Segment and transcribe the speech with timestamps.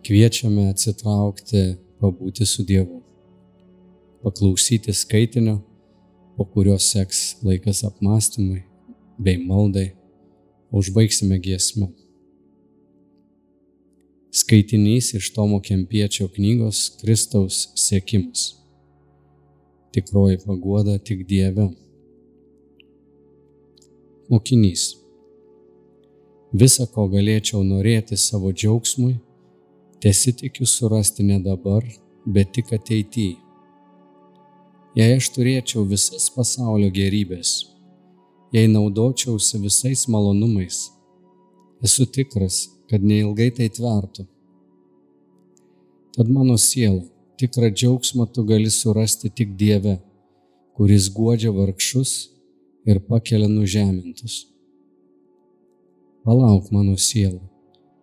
[0.00, 3.02] Kviečiame atsitraukti, pabūti su Dievu,
[4.24, 5.58] paklausyti skaitinio,
[6.36, 8.62] po kurio seks laikas apmąstymui
[9.20, 9.90] bei maldai,
[10.72, 11.90] užbaigsime giesmę.
[14.32, 18.54] Skaitinys iš Tomo Kempiečio knygos Kristaus sėkimas.
[19.92, 21.66] Tikroji paguoda tik Dieve.
[24.30, 24.92] Mokinys.
[26.54, 29.16] Visa, ko galėčiau norėti savo džiaugsmui,
[30.00, 31.84] tesitikiu surasti ne dabar,
[32.26, 33.36] bet tik ateityje.
[34.96, 37.50] Jei aš turėčiau visas pasaulio gerybės,
[38.50, 40.88] jei naudočiausi visais malonumais,
[41.84, 44.26] esu tikras, kad neilgai tai tvertų.
[46.16, 47.04] Tad mano siela,
[47.38, 50.00] tikrą džiaugsmą tu gali surasti tik Dieve,
[50.74, 52.14] kuris godžia vargšus
[52.88, 54.48] ir pakelia nužemintus.
[56.24, 57.40] Palauk mano siela,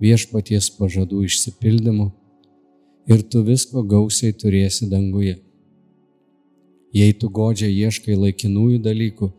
[0.00, 2.10] viešpaties pažadų išsipildymo
[3.06, 5.38] ir tu visko gausiai turėsi danguje.
[6.94, 9.30] Jei tu godžiai ieškai laikinųjų dalykų,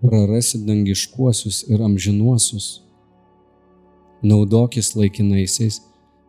[0.00, 2.80] prarasi dangiškuosius ir amžinuosius.
[4.24, 5.82] Naudokis laikinaisiais,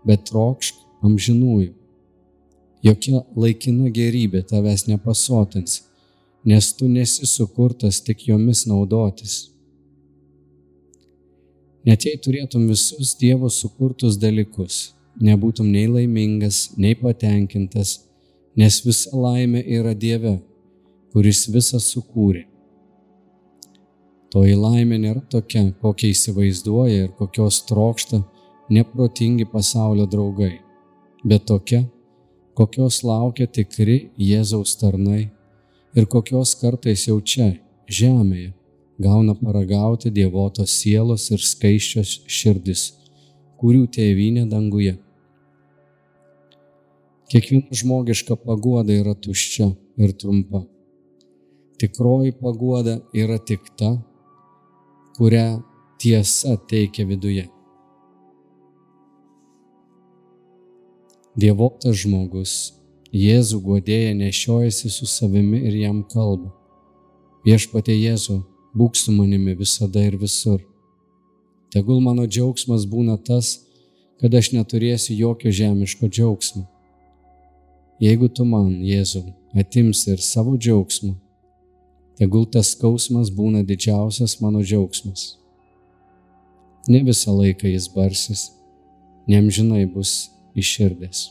[0.04, 1.72] bet trokšk amžinųjų.
[2.86, 5.80] Jokia laikina gerybė tavęs nepasotins,
[6.46, 9.55] nes tu nesi sukurtas tik jomis naudotis.
[11.86, 18.00] Net jei turėtum visus Dievo sukurtus dalykus, nebūtum nei laimingas, nei patenkintas,
[18.58, 20.40] nes visa laimė yra Dieve,
[21.14, 22.48] kuris visą sukūrė.
[24.34, 28.24] Toji laimė nėra tokia, kokią įsivaizduoja ir kokios trokšta
[28.74, 30.56] neprotingi pasaulio draugai,
[31.24, 31.86] bet tokia,
[32.58, 35.30] kokios laukia tikri Jėzaus tarnai
[35.96, 37.54] ir kokios kartais jau čia,
[37.88, 38.52] žemėje,
[39.00, 42.86] gauna paragauti dievotos sielos ir skaiščios širdis,
[43.60, 44.96] kurių tėvynė danguje.
[47.32, 50.64] Kiekviena žmogiška paguoda yra tuščia ir trumpa.
[51.82, 53.96] Tikroji paguoda yra tik ta,
[55.18, 55.60] kurią
[56.00, 57.50] tiesa teikia viduje.
[61.36, 62.56] Dievotas žmogus
[63.16, 66.50] Jėzų godėja nešiojasi su savimi ir jam kalba.
[67.48, 68.42] Viešpatė Jėzų,
[68.76, 70.62] būk su manimi visada ir visur.
[71.72, 73.60] Tegul mano džiaugsmas būna tas,
[74.20, 76.66] kad aš neturėsiu jokio žemiško džiaugsmo.
[78.00, 79.24] Jeigu tu man, Jėzau,
[79.56, 81.14] atimsi ir savo džiaugsmą,
[82.20, 85.36] tegul tas skausmas būna didžiausias mano džiaugsmas.
[86.88, 88.50] Ne visą laiką jis barsis,
[89.32, 91.30] nemžinai bus iširdęs.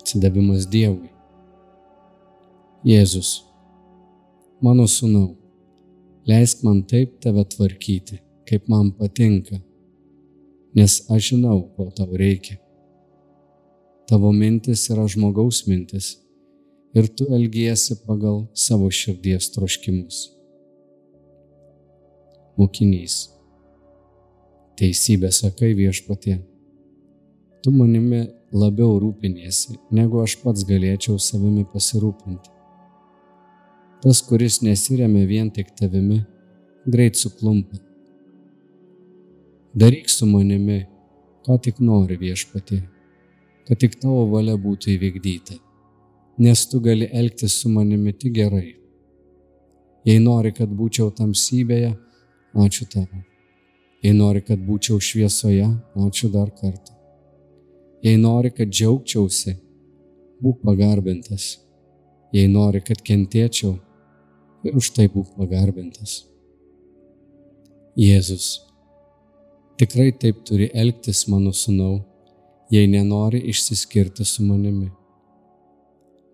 [0.00, 1.12] Atsidavimas Dievui.
[2.88, 3.42] Jėzus,
[4.64, 5.34] mano sūnau,
[6.28, 8.18] Leisk man taip tave tvarkyti,
[8.48, 9.62] kaip man patinka,
[10.76, 12.58] nes aš žinau, ko tau reikia.
[14.08, 16.18] Tavo mintis yra žmogaus mintis
[16.96, 20.20] ir tu elgiesi pagal savo širdies troškimus.
[22.60, 23.16] Mokinys.
[24.78, 26.36] Teisybė sakai viešpatie.
[27.62, 32.57] Tu manimi labiau rūpiniesi, negu aš pats galėčiau savimi pasirūpinti.
[34.02, 36.20] Tas, kuris nesiremia vien tik tavimi,
[36.86, 37.80] greit suklumpa.
[39.74, 40.84] Daryk su manimi,
[41.42, 42.78] ką tik nori viešpatė,
[43.66, 45.56] kad tik tavo valia būtų įvykdyta,
[46.46, 48.68] nes tu gali elgtis su manimi tik gerai.
[50.06, 51.90] Jei nori, kad būčiau tamsybėje,
[52.54, 53.24] ačiū tavo.
[54.06, 55.66] Jei nori, kad būčiau šviesoje,
[56.06, 56.94] ačiū dar kartą.
[58.06, 59.58] Jei nori, kad džiaugčiausi,
[60.38, 61.50] būk pagarbintas.
[62.32, 63.74] Jei nori, kad kentėčiau,
[64.64, 66.22] ir už tai būk pagarbintas.
[67.98, 68.60] Jėzus,
[69.78, 71.98] tikrai taip turi elgtis mano sunau,
[72.70, 74.90] jei nenori išsiskirti su manimi.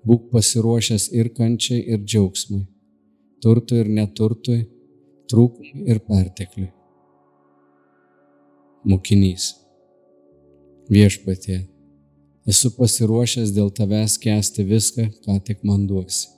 [0.05, 2.67] Būk pasiruošęs ir kančiai, ir džiaugsmui,
[3.41, 4.59] turtui ir neturtui,
[5.33, 6.69] trūkumui ir pertekliui.
[8.85, 9.55] Mokinys.
[10.93, 11.63] Viešpatie,
[12.45, 16.29] esu pasiruošęs dėl tavęs kesti viską, ką tik man duosi.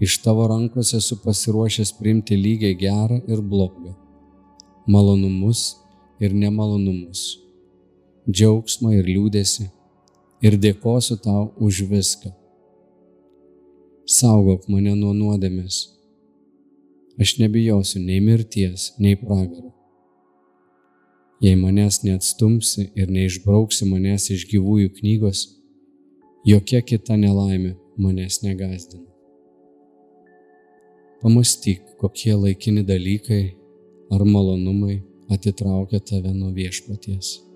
[0.00, 3.96] Iš tavo rankos esu pasiruošęs priimti lygiai gerą ir blogą,
[4.86, 5.62] malonumus
[6.22, 7.22] ir nemalonumus,
[8.30, 9.66] džiaugsmą ir liūdėsi
[10.42, 12.30] ir dėkosiu tau už viską.
[14.08, 15.80] Saugok mane nuo nuodėmės.
[17.18, 19.74] Aš nebijosiu nei mirties, nei pragaro.
[21.42, 25.44] Jei manęs neatstumsi ir neišbrauksi manęs iš gyvųjų knygos,
[26.46, 29.17] jokia kita nelaimė manęs negazdina.
[31.22, 33.56] Pamastyk, kokie laikini dalykai
[34.10, 35.02] ar malonumai
[35.34, 37.47] atitraukia tave nuo viešpaties.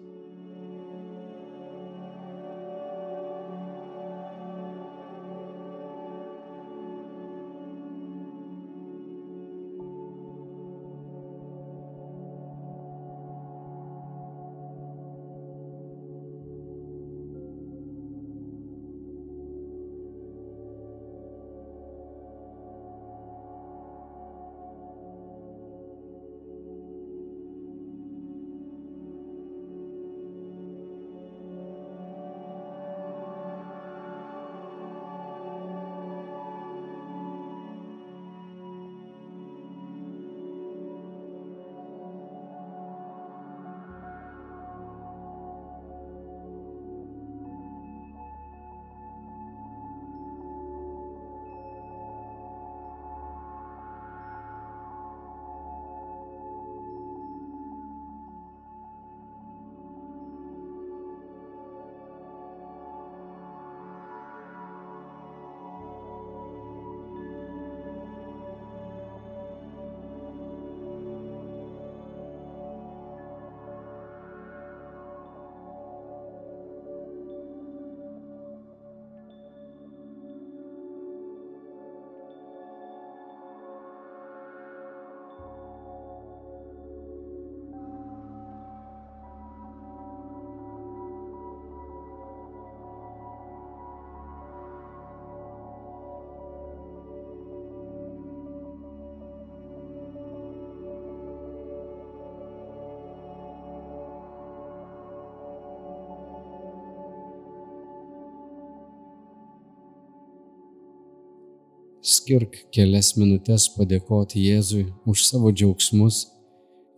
[112.02, 116.25] skirk kelias minutės padėkoti Jėzui už savo džiaugsmus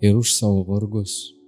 [0.00, 1.44] ir už savo vargus.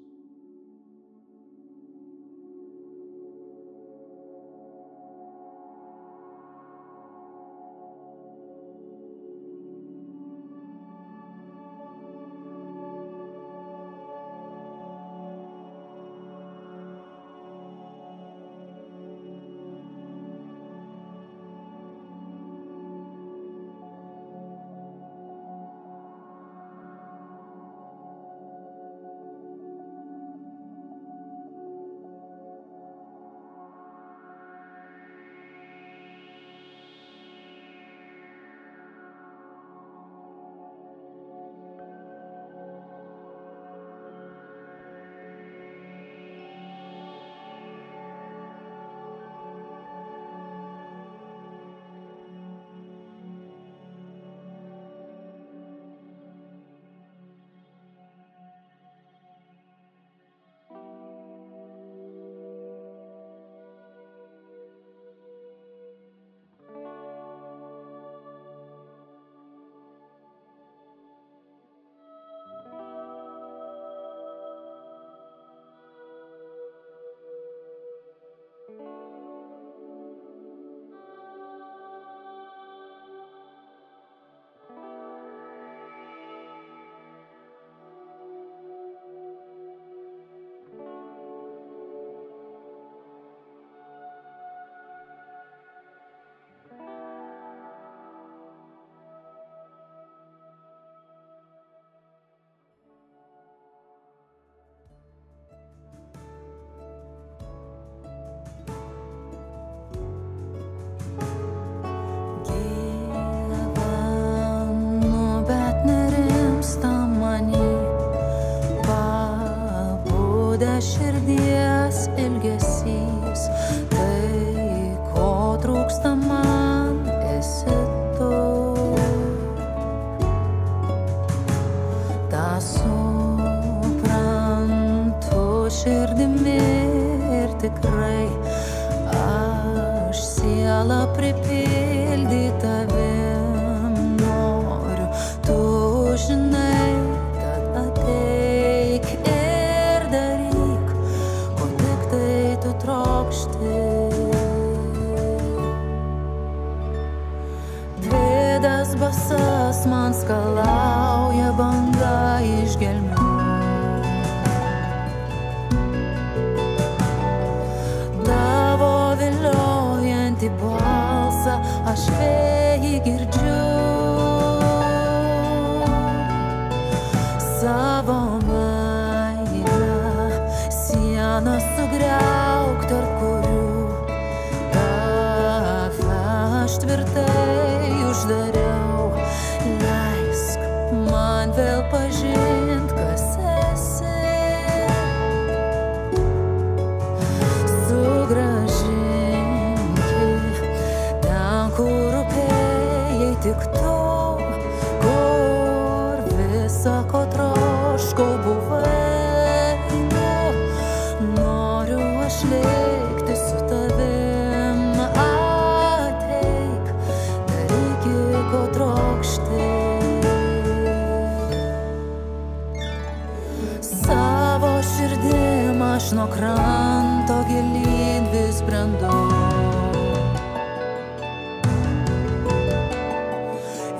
[223.86, 229.12] Savo širdim aš nuo kranto gilin vis brendu.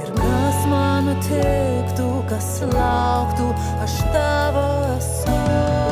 [0.03, 3.53] Ir kas man nutiktų, kas lauktų,
[3.87, 5.86] aš tavo esu.